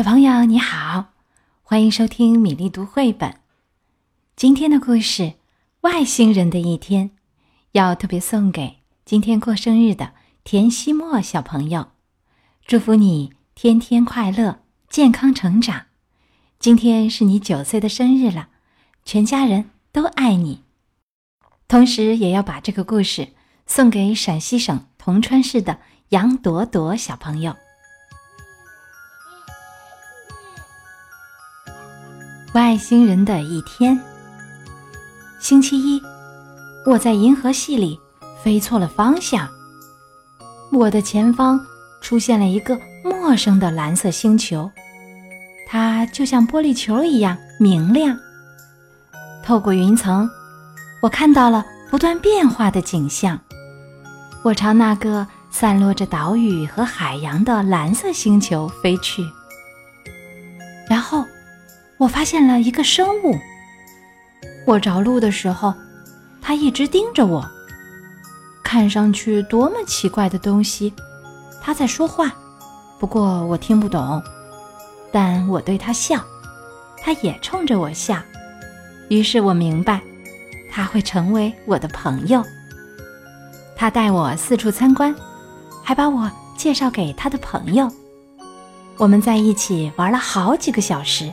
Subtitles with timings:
[0.00, 1.12] 小朋友你好，
[1.62, 3.40] 欢迎收听米粒读绘本。
[4.34, 5.22] 今天的故事
[5.82, 7.10] 《外星人的一天》，
[7.72, 11.88] 要特别送给今天过生日的田希墨小朋友，
[12.64, 15.82] 祝福你天天快乐、健康成长。
[16.58, 18.48] 今天是你九岁的生日了，
[19.04, 20.62] 全家人都爱你。
[21.68, 23.34] 同时，也要把这个故事
[23.66, 25.78] 送给陕西省铜川市的
[26.08, 27.54] 杨朵朵小朋友。
[32.52, 33.96] 外星人的一天。
[35.38, 36.02] 星期一，
[36.84, 37.96] 我在银河系里
[38.42, 39.48] 飞错了方向。
[40.72, 41.60] 我的前方
[42.00, 44.68] 出现了一个陌生的蓝色星球，
[45.68, 48.18] 它就像玻璃球一样明亮。
[49.44, 50.28] 透过云层，
[51.02, 53.38] 我看到了不断变化的景象。
[54.42, 59.24] 我朝那个散落着岛屿和海洋的蓝色星球飞去，
[62.00, 63.38] 我发现了一个生物。
[64.66, 65.74] 我着陆的时候，
[66.40, 67.46] 它一直盯着我。
[68.64, 70.94] 看上去多么奇怪的东西！
[71.60, 72.32] 它在说话，
[72.98, 74.22] 不过我听不懂。
[75.12, 76.24] 但我对它笑，
[77.02, 78.16] 它也冲着我笑。
[79.10, 80.00] 于是我明白，
[80.70, 82.42] 它会成为我的朋友。
[83.76, 85.14] 他带我四处参观，
[85.82, 87.90] 还把我介绍给他的朋友。
[88.96, 91.30] 我们在一起玩了好几个小时。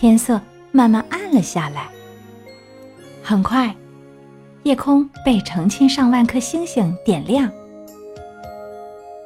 [0.00, 1.88] 天色慢慢暗了下来。
[3.20, 3.74] 很快，
[4.62, 7.50] 夜空被成千上万颗星星点亮。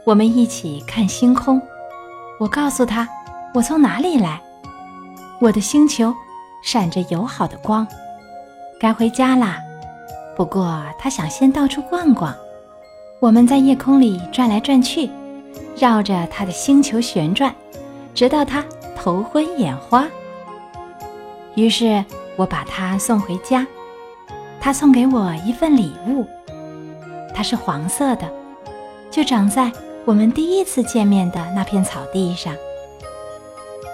[0.07, 1.61] 我们一起看星空。
[2.41, 3.07] 我告诉他，
[3.53, 4.41] 我从哪里来。
[5.43, 6.15] 我的星球
[6.65, 7.87] 闪着友好的光。
[8.81, 9.61] 该回家啦。
[10.35, 12.35] 不过他想先到处逛逛。
[13.21, 15.11] 我们在夜空里转来转去，
[15.77, 17.55] 绕着他的星球旋转，
[18.15, 18.65] 直到他
[18.97, 20.09] 头昏眼花。
[21.55, 22.05] 于是
[22.37, 23.67] 我把它送回家，
[24.61, 26.27] 他送给我一份礼物，
[27.35, 28.31] 它是黄色的，
[29.11, 29.71] 就长在
[30.05, 32.55] 我们第一次见面的那片草地上。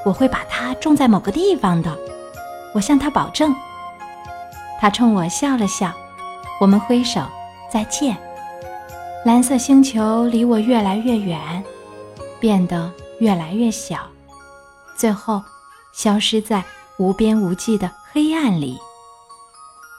[0.04, 1.98] 我会把它种在某个地方的，
[2.74, 3.54] 我向他保证。
[4.80, 5.92] 他冲我笑了笑，
[6.60, 7.20] 我们挥手
[7.70, 8.16] 再见。
[9.25, 11.62] 蓝色星球离我越来越远，
[12.38, 13.98] 变得越来越小，
[14.96, 15.42] 最后
[15.92, 16.62] 消失在。
[16.98, 18.76] 无边无际的黑暗里，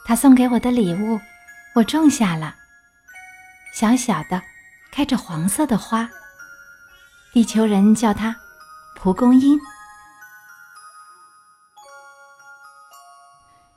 [0.03, 1.17] 他送给我的礼物，
[1.75, 2.57] 我种下了。
[3.73, 4.41] 小小的，
[4.91, 6.09] 开着黄色的花。
[7.31, 8.35] 地球人叫它
[8.97, 9.57] 蒲公英。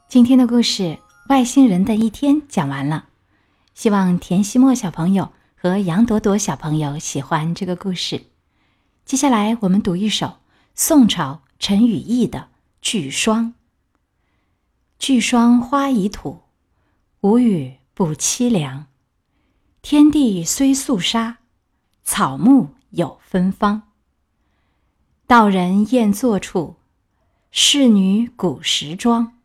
[0.09, 0.83] 今天的故事
[1.29, 3.05] 《外星人的一天》讲完了，
[3.73, 8.25] 希望田希墨小朋友和杨朵朵小朋友喜欢这个故事。
[9.05, 10.39] 接下来我们读一首
[10.75, 12.49] 宋朝陈与义的。
[12.83, 13.55] 巨霜，
[14.99, 16.41] 巨霜花已吐，
[17.21, 18.87] 无雨不凄凉。
[19.83, 21.39] 天地虽肃杀，
[22.03, 23.85] 草木有芬芳。
[25.29, 26.75] 道人宴坐处，
[27.53, 29.39] 仕女古时妆。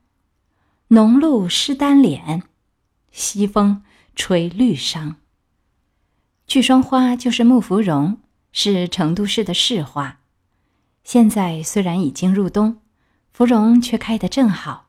[0.87, 2.41] 浓露湿丹脸，
[3.11, 3.83] 西风
[4.15, 5.13] 吹绿裳。
[6.47, 8.17] 巨霜花就是木芙蓉，
[8.51, 10.21] 是成都市的市花。
[11.03, 12.81] 现在虽然已经入冬。
[13.37, 14.87] 芙蓉却开得正好，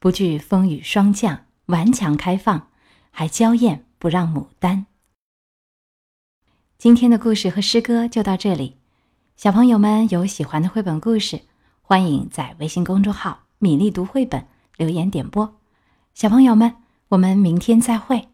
[0.00, 2.66] 不惧风雨霜降，顽强开放，
[3.12, 4.86] 还娇艳不让牡丹。
[6.76, 8.78] 今天的故事和诗歌就到这里，
[9.36, 11.42] 小朋友们有喜欢的绘本故事，
[11.82, 14.44] 欢迎在微信公众号“米粒读绘本”
[14.76, 15.60] 留言点播。
[16.14, 16.74] 小朋友们，
[17.10, 18.26] 我们明天再会。